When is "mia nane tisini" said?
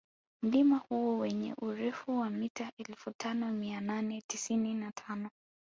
3.51-4.73